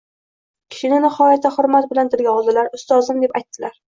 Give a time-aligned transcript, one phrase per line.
[0.75, 2.73] kishini nihoyatda xurmat bilan tilga oldilar.
[2.79, 3.79] Ustozim– deb aytdilar.